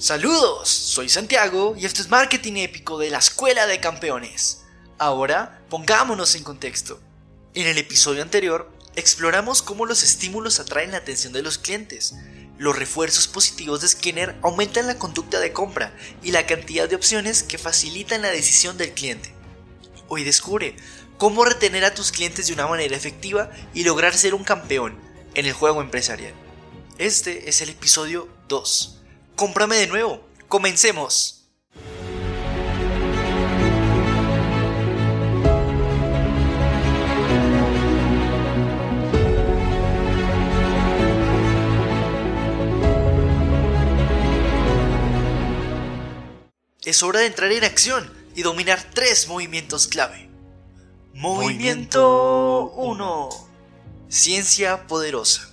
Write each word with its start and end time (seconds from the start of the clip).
Saludos, 0.00 0.70
soy 0.70 1.10
Santiago 1.10 1.74
y 1.76 1.84
esto 1.84 2.00
es 2.00 2.08
Marketing 2.08 2.54
Épico 2.54 2.96
de 2.96 3.10
la 3.10 3.18
Escuela 3.18 3.66
de 3.66 3.80
Campeones. 3.80 4.62
Ahora, 4.96 5.62
pongámonos 5.68 6.34
en 6.36 6.42
contexto. 6.42 6.98
En 7.52 7.66
el 7.66 7.76
episodio 7.76 8.22
anterior, 8.22 8.72
exploramos 8.96 9.60
cómo 9.60 9.84
los 9.84 10.02
estímulos 10.02 10.58
atraen 10.58 10.92
la 10.92 10.96
atención 10.96 11.34
de 11.34 11.42
los 11.42 11.58
clientes. 11.58 12.14
Los 12.56 12.78
refuerzos 12.78 13.28
positivos 13.28 13.82
de 13.82 13.88
Skinner 13.88 14.38
aumentan 14.40 14.86
la 14.86 14.98
conducta 14.98 15.38
de 15.38 15.52
compra 15.52 15.94
y 16.22 16.30
la 16.30 16.46
cantidad 16.46 16.88
de 16.88 16.96
opciones 16.96 17.42
que 17.42 17.58
facilitan 17.58 18.22
la 18.22 18.30
decisión 18.30 18.78
del 18.78 18.94
cliente. 18.94 19.34
Hoy 20.08 20.24
descubre 20.24 20.76
cómo 21.18 21.44
retener 21.44 21.84
a 21.84 21.94
tus 21.94 22.10
clientes 22.10 22.46
de 22.46 22.54
una 22.54 22.66
manera 22.66 22.96
efectiva 22.96 23.50
y 23.74 23.84
lograr 23.84 24.16
ser 24.16 24.32
un 24.32 24.44
campeón 24.44 24.98
en 25.34 25.44
el 25.44 25.52
juego 25.52 25.82
empresarial. 25.82 26.32
Este 26.96 27.50
es 27.50 27.60
el 27.60 27.68
episodio 27.68 28.30
2. 28.48 28.99
Cómprame 29.40 29.76
de 29.76 29.86
nuevo. 29.86 30.20
Comencemos. 30.48 31.46
Es 46.84 47.02
hora 47.02 47.20
de 47.20 47.26
entrar 47.26 47.50
en 47.50 47.64
acción 47.64 48.12
y 48.36 48.42
dominar 48.42 48.90
tres 48.92 49.26
movimientos 49.26 49.88
clave. 49.88 50.28
Movimiento 51.14 52.72
1. 52.72 53.30
Ciencia 54.10 54.86
poderosa. 54.86 55.48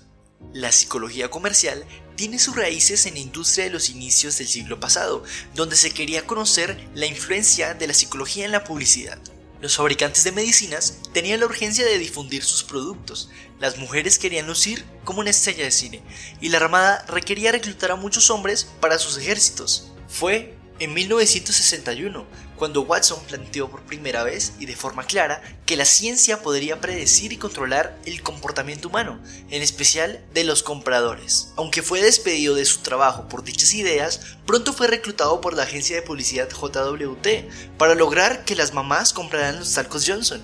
La 0.51 0.73
psicología 0.73 1.29
comercial 1.31 1.85
tiene 2.17 2.39
sus 2.39 2.55
raíces 2.57 3.05
en 3.05 3.13
la 3.13 3.21
industria 3.21 3.65
de 3.65 3.71
los 3.71 3.89
inicios 3.89 4.37
del 4.37 4.47
siglo 4.47 4.81
pasado, 4.81 5.23
donde 5.55 5.77
se 5.77 5.91
quería 5.91 6.25
conocer 6.25 6.77
la 6.93 7.05
influencia 7.05 7.75
de 7.75 7.87
la 7.87 7.93
psicología 7.93 8.43
en 8.43 8.51
la 8.51 8.65
publicidad. 8.65 9.19
Los 9.61 9.77
fabricantes 9.77 10.23
de 10.23 10.31
medicinas 10.33 10.97
tenían 11.13 11.39
la 11.39 11.45
urgencia 11.45 11.85
de 11.85 11.97
difundir 11.97 12.43
sus 12.43 12.63
productos, 12.63 13.29
las 13.59 13.77
mujeres 13.77 14.19
querían 14.19 14.47
lucir 14.47 14.83
como 15.05 15.21
una 15.21 15.29
estrella 15.29 15.63
de 15.63 15.71
cine, 15.71 16.01
y 16.41 16.49
la 16.49 16.57
Armada 16.57 17.05
requería 17.07 17.51
reclutar 17.51 17.91
a 17.91 17.95
muchos 17.95 18.29
hombres 18.29 18.67
para 18.81 18.99
sus 18.99 19.17
ejércitos. 19.17 19.91
Fue 20.07 20.56
en 20.79 20.93
1961, 20.93 22.25
cuando 22.55 22.81
Watson 22.81 23.19
planteó 23.27 23.69
por 23.69 23.81
primera 23.83 24.23
vez 24.23 24.53
y 24.59 24.65
de 24.65 24.75
forma 24.75 25.05
clara 25.05 25.41
que 25.65 25.75
la 25.75 25.85
ciencia 25.85 26.41
podría 26.41 26.81
predecir 26.81 27.33
y 27.33 27.37
controlar 27.37 27.97
el 28.05 28.21
comportamiento 28.21 28.87
humano, 28.87 29.19
en 29.49 29.61
especial 29.61 30.23
de 30.33 30.43
los 30.43 30.63
compradores. 30.63 31.49
Aunque 31.55 31.81
fue 31.81 32.01
despedido 32.01 32.55
de 32.55 32.65
su 32.65 32.79
trabajo 32.81 33.27
por 33.27 33.43
dichas 33.43 33.73
ideas, 33.73 34.21
pronto 34.45 34.73
fue 34.73 34.87
reclutado 34.87 35.41
por 35.41 35.55
la 35.55 35.63
agencia 35.63 35.95
de 35.95 36.01
publicidad 36.01 36.49
JWT 36.49 37.77
para 37.77 37.95
lograr 37.95 38.45
que 38.45 38.55
las 38.55 38.73
mamás 38.73 39.13
compraran 39.13 39.59
los 39.59 39.73
talcos 39.73 40.05
Johnson. 40.07 40.43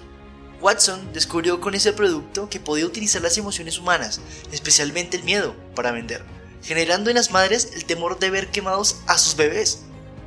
Watson 0.61 1.11
descubrió 1.13 1.59
con 1.59 1.75
ese 1.75 1.93
producto 1.93 2.49
que 2.49 2.59
podía 2.59 2.85
utilizar 2.85 3.21
las 3.21 3.37
emociones 3.37 3.77
humanas, 3.77 4.21
especialmente 4.51 5.17
el 5.17 5.23
miedo, 5.23 5.55
para 5.75 5.91
vender, 5.91 6.23
generando 6.63 7.09
en 7.09 7.17
las 7.17 7.31
madres 7.31 7.71
el 7.75 7.85
temor 7.85 8.17
de 8.17 8.29
ver 8.29 8.49
quemados 8.49 8.97
a 9.05 9.17
sus 9.17 9.35
bebés 9.35 9.81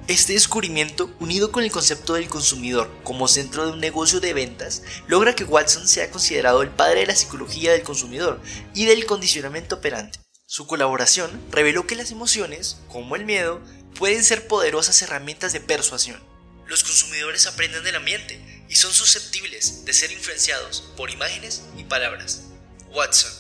este 0.09 0.35
descubrimiento, 0.35 1.11
unido 1.19 1.51
con 1.51 1.65
el 1.65 1.73
concepto 1.73 2.15
del 2.15 2.29
consumidor 2.29 2.91
como 3.03 3.27
centro 3.27 3.67
de 3.67 3.73
un 3.73 3.81
negocio 3.81 4.21
de 4.21 4.35
ventas, 4.35 4.83
logra 5.09 5.35
que 5.35 5.43
Watson 5.43 5.89
sea 5.89 6.11
considerado 6.13 6.63
el 6.63 6.71
padre 6.71 7.01
de 7.01 7.07
la 7.07 7.17
psicología 7.17 7.73
del 7.73 7.83
consumidor 7.83 8.41
y 8.73 8.85
del 8.85 9.05
condicionamiento 9.05 9.77
operante. 9.77 10.21
Su 10.47 10.69
colaboración 10.69 11.41
reveló 11.51 11.89
que 11.89 11.97
las 11.97 12.13
emociones, 12.13 12.79
como 12.89 13.17
el 13.17 13.25
miedo, 13.25 13.61
pueden 13.99 14.23
ser 14.23 14.47
poderosas 14.47 15.03
herramientas 15.03 15.53
de 15.53 15.61
persuasión. 15.61 16.23
Los 16.69 16.85
consumidores 16.85 17.49
aprenden 17.49 17.83
del 17.83 17.97
ambiente 17.97 18.65
y 18.69 18.77
son 18.77 18.93
susceptibles 18.93 19.85
de 19.85 19.93
ser 19.93 20.13
influenciados 20.13 20.83
por 20.97 21.11
imágenes 21.11 21.63
y 21.77 21.83
palabras. 21.83 22.43
Watson. 22.93 23.33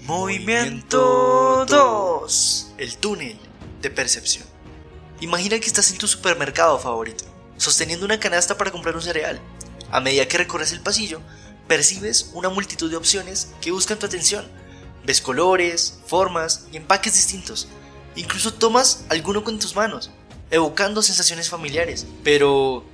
Movimiento 0.00 1.66
2. 1.68 2.66
El 2.78 2.96
túnel 2.96 3.38
de 3.82 3.90
percepción. 3.90 4.46
Imagina 5.20 5.58
que 5.58 5.66
estás 5.66 5.90
en 5.90 5.98
tu 5.98 6.06
supermercado 6.06 6.78
favorito, 6.78 7.24
sosteniendo 7.56 8.06
una 8.06 8.20
canasta 8.20 8.56
para 8.56 8.70
comprar 8.70 8.94
un 8.94 9.02
cereal. 9.02 9.40
A 9.90 10.00
medida 10.00 10.28
que 10.28 10.38
recorres 10.38 10.70
el 10.70 10.80
pasillo, 10.80 11.20
percibes 11.66 12.30
una 12.34 12.50
multitud 12.50 12.88
de 12.88 12.96
opciones 12.96 13.52
que 13.60 13.72
buscan 13.72 13.98
tu 13.98 14.06
atención. 14.06 14.46
Ves 15.04 15.20
colores, 15.20 15.98
formas 16.06 16.66
y 16.70 16.76
empaques 16.76 17.14
distintos. 17.14 17.66
Incluso 18.14 18.54
tomas 18.54 19.06
alguno 19.08 19.42
con 19.42 19.58
tus 19.58 19.74
manos, 19.74 20.12
evocando 20.52 21.02
sensaciones 21.02 21.48
familiares. 21.48 22.06
Pero, 22.22 22.84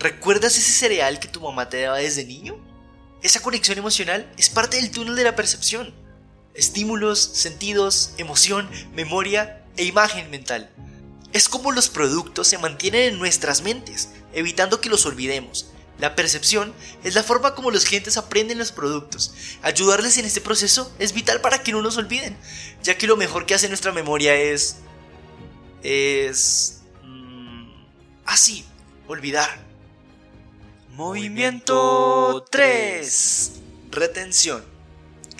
¿recuerdas 0.00 0.58
ese 0.58 0.72
cereal 0.72 1.20
que 1.20 1.28
tu 1.28 1.40
mamá 1.40 1.68
te 1.68 1.82
daba 1.82 1.98
desde 1.98 2.24
niño? 2.24 2.56
Esa 3.22 3.42
conexión 3.42 3.78
emocional 3.78 4.32
es 4.36 4.50
parte 4.50 4.78
del 4.78 4.90
túnel 4.90 5.14
de 5.14 5.24
la 5.24 5.36
percepción. 5.36 5.94
Estímulos, 6.52 7.20
sentidos, 7.20 8.10
emoción, 8.18 8.68
memoria 8.92 9.64
e 9.76 9.84
imagen 9.84 10.30
mental. 10.30 10.68
Es 11.32 11.48
como 11.48 11.72
los 11.72 11.88
productos 11.88 12.48
se 12.48 12.58
mantienen 12.58 13.12
en 13.12 13.18
nuestras 13.18 13.62
mentes, 13.62 14.10
evitando 14.32 14.80
que 14.80 14.88
los 14.88 15.06
olvidemos. 15.06 15.70
La 16.00 16.16
percepción 16.16 16.72
es 17.04 17.14
la 17.14 17.22
forma 17.22 17.54
como 17.54 17.70
los 17.70 17.84
clientes 17.84 18.16
aprenden 18.16 18.58
los 18.58 18.72
productos. 18.72 19.34
Ayudarles 19.60 20.16
en 20.16 20.24
este 20.24 20.40
proceso 20.40 20.90
es 20.98 21.12
vital 21.12 21.40
para 21.42 21.62
que 21.62 21.72
no 21.72 21.82
los 21.82 21.98
olviden, 21.98 22.36
ya 22.82 22.96
que 22.96 23.06
lo 23.06 23.16
mejor 23.16 23.44
que 23.44 23.54
hace 23.54 23.68
nuestra 23.68 23.92
memoria 23.92 24.34
es... 24.34 24.76
es... 25.82 26.80
Mm, 27.04 27.70
así, 28.24 28.64
olvidar. 29.06 29.70
Movimiento 30.90 32.46
3. 32.50 33.52
Retención. 33.90 34.79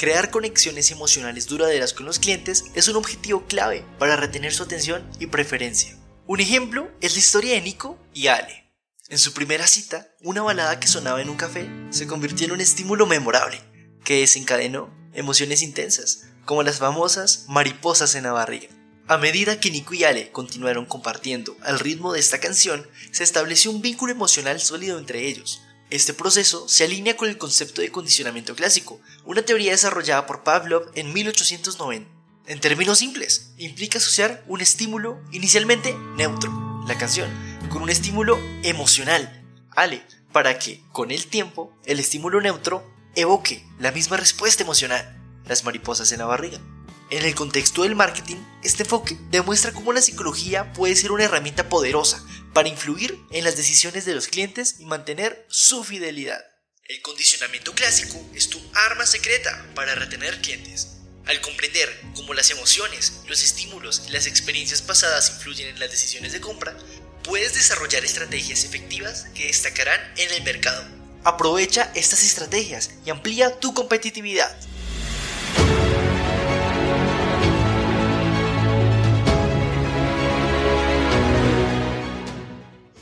Crear 0.00 0.30
conexiones 0.30 0.90
emocionales 0.92 1.46
duraderas 1.46 1.92
con 1.92 2.06
los 2.06 2.18
clientes 2.18 2.64
es 2.74 2.88
un 2.88 2.96
objetivo 2.96 3.44
clave 3.46 3.84
para 3.98 4.16
retener 4.16 4.50
su 4.50 4.62
atención 4.62 5.06
y 5.18 5.26
preferencia. 5.26 5.94
Un 6.26 6.40
ejemplo 6.40 6.90
es 7.02 7.12
la 7.12 7.18
historia 7.18 7.52
de 7.52 7.60
Nico 7.60 7.98
y 8.14 8.28
Ale. 8.28 8.72
En 9.10 9.18
su 9.18 9.34
primera 9.34 9.66
cita, 9.66 10.08
una 10.22 10.40
balada 10.40 10.80
que 10.80 10.88
sonaba 10.88 11.20
en 11.20 11.28
un 11.28 11.36
café 11.36 11.68
se 11.90 12.06
convirtió 12.06 12.46
en 12.46 12.52
un 12.52 12.62
estímulo 12.62 13.06
memorable 13.06 13.60
que 14.02 14.20
desencadenó 14.20 14.90
emociones 15.12 15.60
intensas, 15.60 16.28
como 16.46 16.62
las 16.62 16.78
famosas 16.78 17.44
mariposas 17.48 18.14
en 18.14 18.22
la 18.22 18.32
barriga. 18.32 18.68
A 19.06 19.18
medida 19.18 19.60
que 19.60 19.70
Nico 19.70 19.92
y 19.92 20.04
Ale 20.04 20.32
continuaron 20.32 20.86
compartiendo 20.86 21.58
al 21.60 21.78
ritmo 21.78 22.14
de 22.14 22.20
esta 22.20 22.40
canción, 22.40 22.88
se 23.10 23.22
estableció 23.22 23.70
un 23.70 23.82
vínculo 23.82 24.12
emocional 24.12 24.60
sólido 24.60 24.98
entre 24.98 25.26
ellos, 25.26 25.60
este 25.90 26.14
proceso 26.14 26.68
se 26.68 26.84
alinea 26.84 27.16
con 27.16 27.28
el 27.28 27.36
concepto 27.36 27.82
de 27.82 27.90
condicionamiento 27.90 28.54
clásico, 28.54 29.00
una 29.24 29.42
teoría 29.42 29.72
desarrollada 29.72 30.26
por 30.26 30.44
Pavlov 30.44 30.90
en 30.94 31.12
1890. 31.12 32.08
En 32.46 32.60
términos 32.60 32.98
simples, 32.98 33.52
implica 33.58 33.98
asociar 33.98 34.44
un 34.46 34.60
estímulo 34.60 35.20
inicialmente 35.32 35.94
neutro, 36.16 36.84
la 36.86 36.96
canción, 36.96 37.28
con 37.70 37.82
un 37.82 37.90
estímulo 37.90 38.38
emocional, 38.62 39.44
Ale, 39.76 40.04
para 40.32 40.58
que, 40.58 40.82
con 40.92 41.10
el 41.10 41.26
tiempo, 41.26 41.76
el 41.84 41.98
estímulo 41.98 42.40
neutro 42.40 42.88
evoque 43.16 43.66
la 43.78 43.90
misma 43.90 44.16
respuesta 44.16 44.62
emocional, 44.62 45.20
las 45.44 45.64
mariposas 45.64 46.12
en 46.12 46.20
la 46.20 46.26
barriga. 46.26 46.60
En 47.10 47.24
el 47.24 47.34
contexto 47.34 47.82
del 47.82 47.96
marketing, 47.96 48.36
este 48.62 48.84
enfoque 48.84 49.18
demuestra 49.30 49.72
cómo 49.72 49.92
la 49.92 50.00
psicología 50.00 50.72
puede 50.72 50.94
ser 50.94 51.10
una 51.10 51.24
herramienta 51.24 51.68
poderosa 51.68 52.24
para 52.54 52.68
influir 52.68 53.18
en 53.32 53.42
las 53.42 53.56
decisiones 53.56 54.04
de 54.04 54.14
los 54.14 54.28
clientes 54.28 54.76
y 54.78 54.84
mantener 54.84 55.44
su 55.48 55.82
fidelidad. 55.82 56.40
El 56.84 57.02
condicionamiento 57.02 57.74
clásico 57.74 58.16
es 58.32 58.48
tu 58.48 58.60
arma 58.74 59.06
secreta 59.06 59.66
para 59.74 59.96
retener 59.96 60.40
clientes. 60.40 60.98
Al 61.26 61.40
comprender 61.40 62.00
cómo 62.14 62.32
las 62.32 62.50
emociones, 62.50 63.22
los 63.28 63.42
estímulos 63.42 64.02
y 64.06 64.12
las 64.12 64.26
experiencias 64.26 64.80
pasadas 64.80 65.30
influyen 65.30 65.68
en 65.68 65.80
las 65.80 65.90
decisiones 65.90 66.32
de 66.32 66.40
compra, 66.40 66.76
puedes 67.24 67.54
desarrollar 67.54 68.04
estrategias 68.04 68.64
efectivas 68.64 69.26
que 69.34 69.48
destacarán 69.48 70.00
en 70.16 70.30
el 70.30 70.44
mercado. 70.44 70.84
Aprovecha 71.24 71.90
estas 71.96 72.22
estrategias 72.22 72.90
y 73.04 73.10
amplía 73.10 73.58
tu 73.58 73.74
competitividad. 73.74 74.56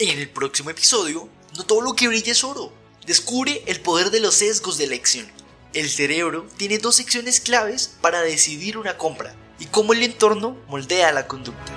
En 0.09 0.19
el 0.19 0.31
próximo 0.31 0.71
episodio, 0.71 1.29
no 1.55 1.67
todo 1.67 1.83
lo 1.83 1.93
que 1.93 2.09
brilla 2.09 2.33
es 2.33 2.43
oro. 2.43 2.73
Descubre 3.07 3.63
el 3.67 3.83
poder 3.83 4.11
de 4.11 4.21
los 4.21 4.37
sesgos 4.37 4.79
de 4.79 4.85
elección. 4.85 5.31
El 5.75 5.91
cerebro 5.91 6.47
tiene 6.57 6.79
dos 6.79 6.97
secciones 6.97 7.41
claves 7.43 7.91
para 8.01 8.23
decidir 8.23 8.79
una 8.79 8.97
compra 8.97 9.37
y 9.59 9.67
cómo 9.67 9.93
el 9.93 10.03
entorno 10.03 10.57
moldea 10.67 11.13
la 11.13 11.29
conducta. 11.29 11.75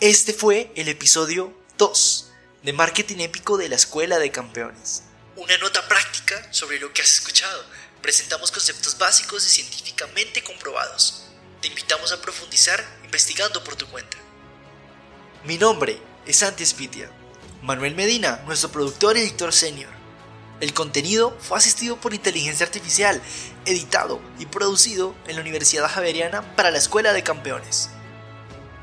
Este 0.00 0.32
fue 0.32 0.72
el 0.76 0.88
episodio 0.88 1.52
2 1.76 2.32
de 2.62 2.72
Marketing 2.72 3.18
Épico 3.18 3.58
de 3.58 3.68
la 3.68 3.76
Escuela 3.76 4.18
de 4.18 4.30
Campeones. 4.30 5.02
Una 5.36 5.58
nota 5.58 5.86
práctica 5.86 6.48
sobre 6.52 6.80
lo 6.80 6.90
que 6.94 7.02
has 7.02 7.12
escuchado 7.12 7.64
presentamos 8.04 8.52
conceptos 8.52 8.98
básicos 8.98 9.46
y 9.46 9.48
científicamente 9.48 10.44
comprobados. 10.44 11.24
Te 11.62 11.68
invitamos 11.68 12.12
a 12.12 12.20
profundizar 12.20 12.84
investigando 13.02 13.64
por 13.64 13.76
tu 13.76 13.86
cuenta. 13.86 14.18
Mi 15.42 15.56
nombre 15.56 15.98
es 16.26 16.36
Santi 16.36 16.66
Spitia. 16.66 17.10
Manuel 17.62 17.94
Medina, 17.94 18.42
nuestro 18.44 18.70
productor 18.70 19.16
y 19.16 19.20
editor 19.20 19.54
senior. 19.54 19.88
El 20.60 20.74
contenido 20.74 21.34
fue 21.40 21.56
asistido 21.56 21.98
por 21.98 22.12
inteligencia 22.12 22.66
artificial, 22.66 23.22
editado 23.64 24.20
y 24.38 24.44
producido 24.44 25.14
en 25.26 25.36
la 25.36 25.40
Universidad 25.40 25.88
Javeriana 25.88 26.54
para 26.56 26.70
la 26.70 26.76
Escuela 26.76 27.14
de 27.14 27.22
Campeones. 27.22 27.88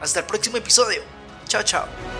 Hasta 0.01 0.21
el 0.21 0.25
próximo 0.25 0.57
episodio. 0.57 1.03
Chao, 1.47 1.61
chao. 1.61 2.10